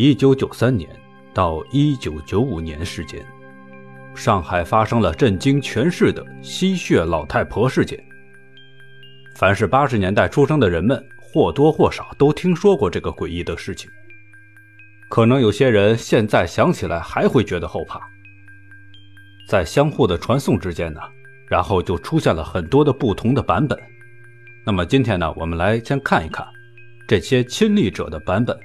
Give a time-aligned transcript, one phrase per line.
[0.00, 0.88] 一九九三年
[1.34, 3.20] 到一九九五年时间，
[4.14, 7.98] 上海发生了震惊全市的吸血老太婆事件。
[9.34, 13.90] 凡是八十年代出生的人们，或多或少都听说过这个诡异的事情。
[15.08, 18.00] 可能有些人现在想起来还会觉得后怕。
[19.48, 21.00] 在相互的传颂之间呢，
[21.48, 23.76] 然后就出现了很多的不同的版本。
[24.64, 26.46] 那么今天呢，我们来先看一看
[27.08, 28.56] 这些亲历者的版本。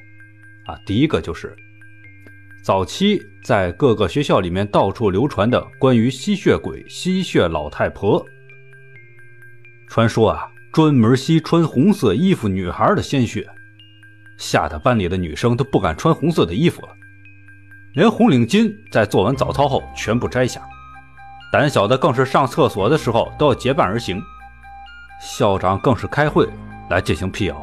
[0.66, 1.56] 啊，第一个就是
[2.64, 8.26] 早期在各个学校里面到处流传的关于吸血鬼、吸血老太婆。
[9.90, 13.48] 传说啊，专门吸穿红色衣服女孩的鲜血，
[14.38, 16.94] 吓得班里的女生都不敢穿红色的衣服了，
[17.94, 20.62] 连红领巾在做完早操后全部摘下，
[21.52, 24.20] 胆小的更是上厕所的时候都要结伴而行，
[25.22, 26.48] 校长更是开会
[26.90, 27.62] 来进行辟谣。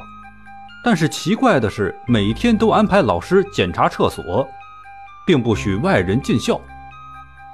[0.83, 4.49] 但是奇怪的是，每天都安排老师检查厕所，
[5.27, 6.59] 并不许外人进校。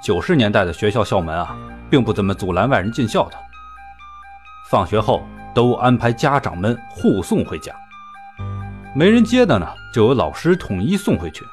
[0.01, 1.57] 九十年代的学校校门啊，
[1.89, 3.37] 并不怎么阻拦外人进校的。
[4.69, 7.73] 放学后都安排家长们护送回家，
[8.95, 11.43] 没人接的呢，就由老师统一送回去。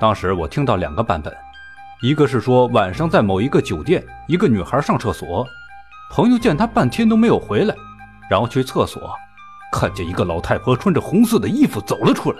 [0.00, 1.32] 当时我听到两个版本，
[2.02, 5.46] 一个是说晚上在某一个酒店，一个女孩上厕所，
[6.10, 7.74] 朋友见她半天都没有回来，
[8.28, 9.14] 然后去厕所。
[9.72, 12.38] 看见一个老太婆穿着红色的衣服走了出来，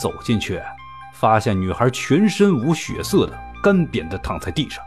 [0.00, 0.60] 走进去，
[1.14, 4.84] 发现女孩全身无血色的干瘪的躺在地上，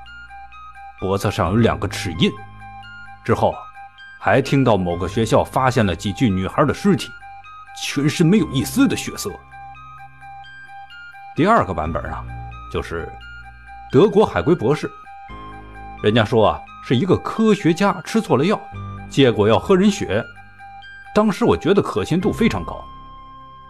[0.99, 2.31] 脖子上有两个齿印。
[3.25, 3.55] 之后，
[4.19, 7.09] 还听到某个学校发现了几具女孩的尸体，
[7.81, 9.29] 全身没有一丝的血色。
[11.35, 12.23] 第二个版本啊，
[12.71, 13.11] 就是
[13.91, 14.89] 德国海归博士，
[16.03, 18.59] 人家说啊，是一个科学家吃错了药，
[19.09, 20.23] 结果要喝人血。
[21.13, 22.83] 当时我觉得可信度非常高。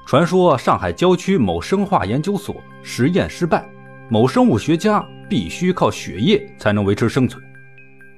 [0.06, 3.66] 传说上海郊区某生化研究所实验失败，
[4.10, 7.42] 某生物学家必须靠血液才能维持生存。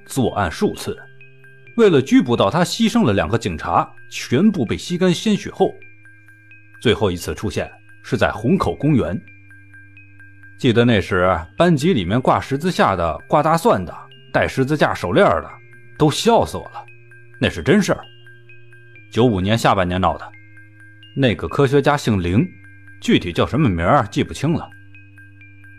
[0.06, 0.98] 作案数次，
[1.78, 5.74] 为了拘捕到他，牺牲了两个警察，全部被吸干鲜血后，
[6.82, 7.72] 最后一次出现
[8.04, 9.20] 是在虹口公园。
[10.58, 13.94] 记得那时班级里面挂十字架的、挂大蒜的、
[14.32, 15.50] 戴十字架手链的，
[15.98, 16.84] 都笑死我了。
[17.40, 18.02] 那是真事儿。
[19.16, 20.30] 九五年下半年闹的，
[21.16, 22.46] 那个科学家姓林，
[23.00, 24.70] 具体叫什么名儿记不清了。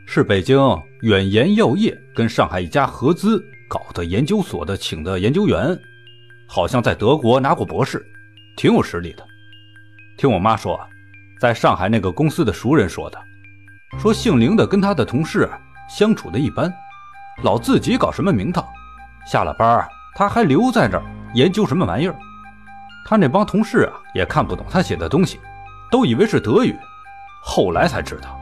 [0.07, 0.59] 是北京
[1.03, 5.79] 远研药业跟上海一家合资搞的研究所的请的研究员，
[6.49, 8.03] 好像在德国拿过博士，
[8.57, 9.27] 挺有实力的。
[10.17, 10.81] 听我妈说，
[11.39, 13.23] 在上海那个公司的熟人说的，
[13.99, 15.47] 说姓林的跟他的同事
[15.91, 16.73] 相处的一般，
[17.45, 18.67] 老自己搞什么名堂，
[19.31, 21.05] 下了班他还留在这儿
[21.35, 22.17] 研究什么玩意儿。
[23.09, 25.41] 他那帮同事啊，也看不懂他写的东西，
[25.93, 26.77] 都以为是德语，
[27.41, 28.41] 后来才知道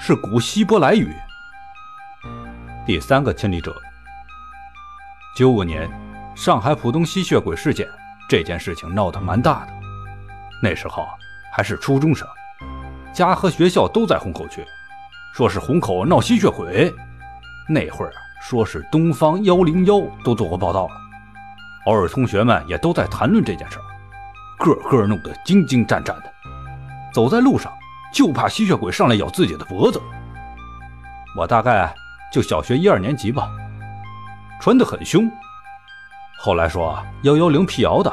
[0.00, 1.14] 是古希伯来语。
[2.86, 3.76] 第三个亲历者，
[5.36, 5.86] 九五年
[6.34, 7.86] 上海浦东吸血鬼事件，
[8.30, 9.72] 这件事情闹得蛮大的。
[10.62, 11.06] 那时候
[11.52, 12.26] 还是初中生，
[13.12, 14.64] 家和学校都在虹口区，
[15.34, 16.90] 说是虹口闹吸血鬼。
[17.68, 20.94] 那会儿说是东方幺零幺都做过报道了，
[21.84, 23.82] 偶尔同学们也都在谈论这件事儿。
[24.58, 26.32] 个个弄得惊惊战战的，
[27.12, 27.72] 走在路上
[28.12, 30.00] 就怕吸血鬼上来咬自己的脖子。
[31.36, 31.94] 我大概
[32.32, 33.48] 就小学一二年级吧，
[34.60, 35.30] 传得很凶。
[36.40, 38.12] 后来说幺幺零辟谣的，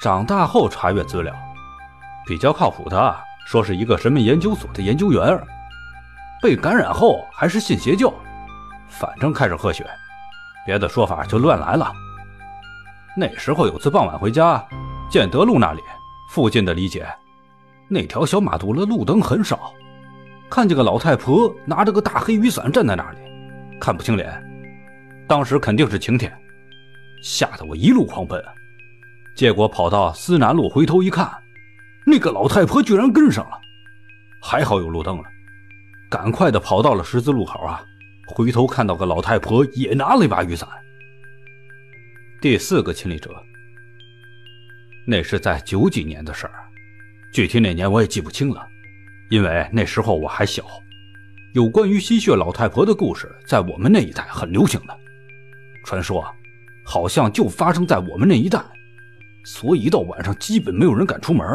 [0.00, 1.34] 长大后查阅资料，
[2.26, 5.40] 比较靠谱的说是一个什么研究所的研究员，
[6.40, 8.12] 被感染后还是信邪教，
[8.88, 9.84] 反正开始喝血，
[10.64, 11.92] 别的说法就乱来了。
[13.16, 14.64] 那时候有次傍晚回家。
[15.08, 15.82] 建德路那里
[16.28, 17.06] 附近的理解，
[17.88, 19.72] 那条小马路的路灯很少，
[20.50, 23.18] 看见个老太婆拿着个大黑雨伞站在那里，
[23.80, 24.30] 看不清脸，
[25.26, 26.30] 当时肯定是晴天，
[27.22, 28.42] 吓得我一路狂奔，
[29.34, 31.26] 结果跑到思南路回头一看，
[32.04, 33.58] 那个老太婆居然跟上了，
[34.42, 35.24] 还好有路灯了，
[36.10, 37.82] 赶快的跑到了十字路口啊，
[38.26, 40.68] 回头看到个老太婆也拿了一把雨伞。
[42.42, 43.30] 第四个亲历者。
[45.06, 46.52] 那是在九几年的事儿，
[47.32, 48.66] 具体哪年我也记不清了，
[49.30, 50.64] 因为那时候我还小。
[51.54, 54.96] 有关于吸血老太婆的故事，在我们那一代很流行的。
[55.84, 56.24] 传说
[56.84, 58.62] 好像就发生在我们那一代，
[59.44, 61.46] 所以一到晚上基本没有人敢出门。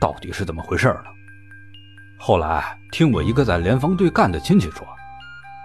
[0.00, 1.04] 到底是怎么回事呢？
[2.16, 4.86] 后来听我一个在联防队干的亲戚说，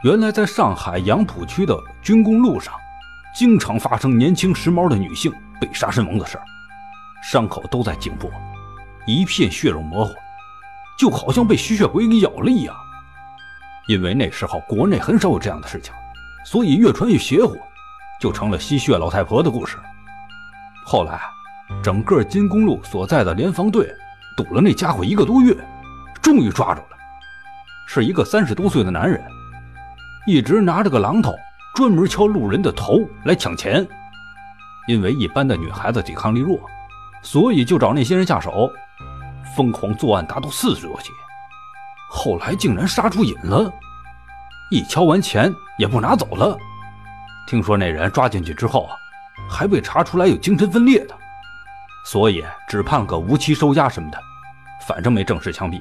[0.04, 2.74] 原来在上海杨浦区的军工路上，
[3.34, 5.34] 经常发生年轻时髦的女性。
[5.64, 6.38] 被杀身亡的事，
[7.24, 8.30] 伤口都在颈部，
[9.08, 10.14] 一片血肉模糊，
[11.00, 12.76] 就好像被吸血鬼给咬了一样。
[13.88, 15.94] 因为那时候国内很少有这样的事情，
[16.46, 17.58] 所以越传越邪乎，
[18.20, 19.78] 就成了吸血老太婆的故事。
[20.86, 21.22] 后来，
[21.82, 23.90] 整个金公路所在的联防队
[24.36, 25.56] 堵了那家伙一个多月，
[26.22, 26.98] 终于抓住了，
[27.88, 29.22] 是一个三十多岁的男人，
[30.28, 31.34] 一直拿着个榔头，
[31.74, 33.88] 专门敲路人的头来抢钱。
[34.88, 36.60] 因为一般的女孩子抵抗力弱，
[37.22, 38.70] 所以就找那些人下手，
[39.56, 41.10] 疯狂作案达到四十多起。
[42.10, 43.72] 后来竟然杀出瘾了，
[44.70, 46.58] 一敲完钱也不拿走了。
[47.48, 48.96] 听说那人抓进去之后啊，
[49.50, 51.18] 还被查出来有精神分裂的，
[52.06, 54.20] 所以只判个无期收押什么的，
[54.88, 55.80] 反正没正式枪毙。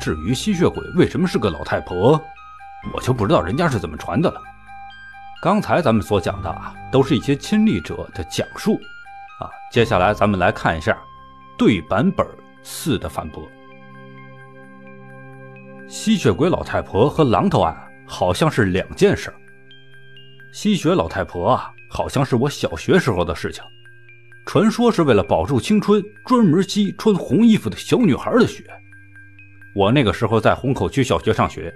[0.00, 2.20] 至于吸血鬼为什么是个老太婆，
[2.92, 4.40] 我就不知道人家是怎么传的了。
[5.42, 8.80] 刚才咱们所讲的啊，都是一些亲历者的讲述
[9.40, 9.50] 啊。
[9.72, 10.96] 接下来咱们来看一下
[11.58, 12.24] 对版本
[12.62, 13.44] 四的反驳。
[15.88, 19.34] 吸血鬼老太婆和榔头案好像是两件事。
[20.52, 23.64] 吸血老太婆啊，好像是我小学时候的事情，
[24.46, 28.62] 传说是为了保住青春，专门吸穿红衣服的小女孩的血。
[29.74, 31.74] 我那个时候在虹口区小学上学，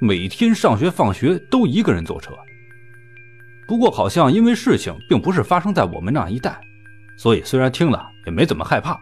[0.00, 2.36] 每天上学放学都一个人坐车。
[3.68, 6.58] 不过好像因为事情并不是发生在我们那一带，
[7.18, 8.98] 所以虽然听了也没怎么害怕。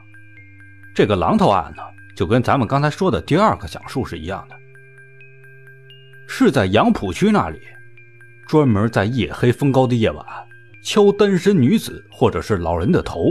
[0.92, 1.82] 这个榔头案呢？
[2.16, 4.56] 就跟咱们刚才说的第二个讲述是一样的，
[6.26, 7.60] 是在杨浦区那里，
[8.48, 10.26] 专门在夜黑风高的夜晚
[10.82, 13.26] 敲单身女子或者是老人的头。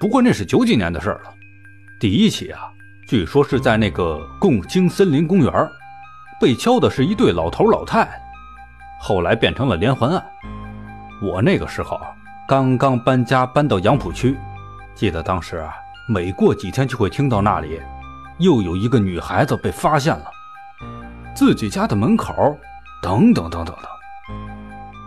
[0.00, 1.34] 不过那是九几年的事了。
[2.00, 2.62] 第一起啊，
[3.06, 5.52] 据说是在那个共青森林公园，
[6.40, 8.20] 被敲的是一对老头老太太，
[9.00, 10.24] 后来变成了连环案。
[11.22, 11.98] 我那个时候
[12.46, 14.38] 刚刚搬家搬到杨浦区，
[14.94, 15.74] 记得当时啊。
[16.08, 17.80] 每过几天就会听到那里
[18.38, 20.24] 又有一个女孩子被发现了，
[21.36, 22.34] 自己家的门口，
[23.00, 23.84] 等等等等等。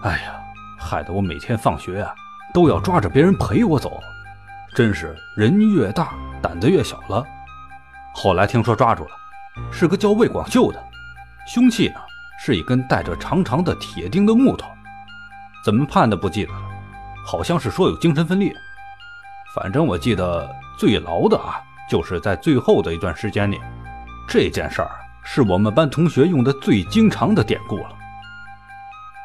[0.04, 0.36] 哎呀，
[0.80, 2.16] 害得我每天放学啊
[2.54, 4.00] 都要抓着别人陪我走，
[4.74, 7.22] 真是人越大胆子越小了。
[8.14, 9.12] 后来听说抓住了，
[9.74, 10.82] 是个叫魏广秀的，
[11.48, 12.00] 凶器呢
[12.40, 14.68] 是一根带着长长的铁钉的木头，
[15.64, 16.62] 怎么判的不记得了，
[17.26, 18.54] 好像是说有精神分裂。
[19.56, 23.60] 反正我记得最牢的啊，就是在最后的一段时间里，
[24.28, 24.92] 这件事儿
[25.24, 27.90] 是我们班同学用的最经常的典故了。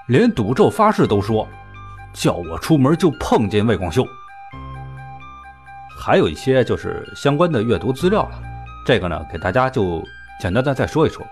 [0.07, 1.49] 连赌咒发誓都说，
[2.13, 4.07] 叫我出门就碰见魏广秀。
[5.99, 8.39] 还有一些就是相关的阅读资料了，
[8.87, 10.03] 这个呢给大家就
[10.41, 11.27] 简单的再说一说。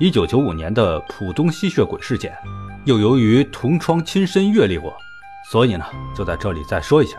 [0.00, 2.36] 一九九五年的浦东吸血鬼事件，
[2.84, 4.92] 又由于同窗亲身阅历过，
[5.48, 7.16] 所以呢就在这里再说一下。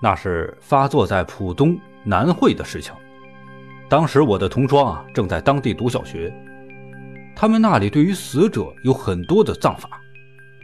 [0.00, 2.94] 那是发作在浦东南汇的事情。
[3.90, 6.32] 当时我的同窗啊正在当地读小学，
[7.36, 10.00] 他们那里对于死者有很多的葬法，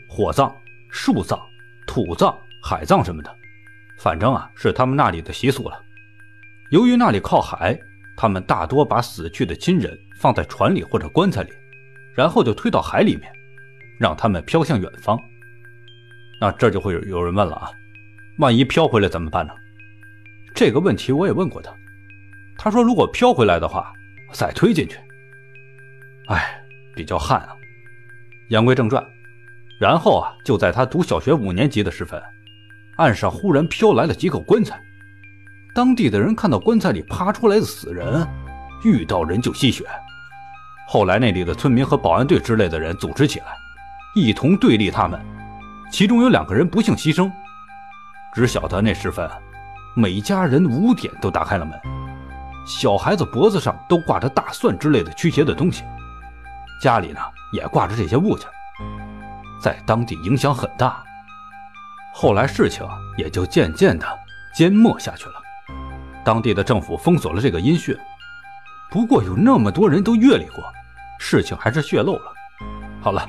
[0.09, 0.51] 火葬、
[0.91, 1.39] 树葬、
[1.87, 3.31] 土葬、海葬什么的，
[3.99, 5.79] 反正啊是他们那里的习俗了。
[6.71, 7.79] 由于那里靠海，
[8.23, 11.51] 他们大多把死去的亲人放在船里或者棺材里，
[12.15, 13.29] 然后就推到海里面，
[13.99, 15.21] 让他们飘向远方。
[16.41, 17.69] 那这就会有人问了啊。
[18.39, 19.53] 万一飘回来怎么办呢？
[20.55, 21.75] 这个问题我也问过他，
[22.57, 23.93] 他说如果飘回来的话，
[24.31, 24.97] 再推进去。
[26.29, 26.63] 哎，
[26.95, 27.57] 比较旱啊。
[28.51, 29.05] 言归正传，
[29.81, 32.23] 然后啊，就在他读小学五年级的时分，
[32.99, 34.81] 岸上忽然飘来了几口棺材。
[35.75, 38.27] 当地的人看到棺材里爬出来的死人，
[38.85, 39.85] 遇到人就吸血。
[40.87, 43.47] 后来那里的村民和保安队之类的人组织起来，
[44.15, 45.19] 一同对立他们。
[45.91, 47.31] 其中有两个人不幸牺牲。
[48.35, 49.29] 只晓得那时分，
[49.95, 51.79] 每家人五点都打开了门，
[52.67, 55.85] 小孩子脖子上都挂着大蒜之类的驱邪的东西，
[56.83, 57.21] 家里呢
[57.53, 58.47] 也挂着这些物件，
[59.63, 61.03] 在当地影响很大。
[62.15, 62.87] 后来事情
[63.17, 64.07] 也就渐渐的
[64.55, 65.42] 缄默下去了，
[66.25, 67.97] 当地的政府封锁了这个音讯。
[68.91, 70.65] 不过有那么多人都阅历过，
[71.19, 72.33] 事情还是泄露了。
[73.01, 73.27] 好了，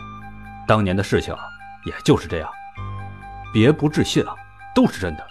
[0.68, 1.36] 当年的事情
[1.86, 2.50] 也就是这样，
[3.54, 4.36] 别不置信啊。
[4.76, 5.24] 都是真的。